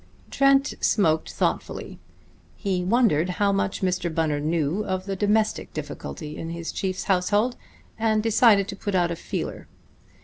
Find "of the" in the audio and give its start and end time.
4.83-5.15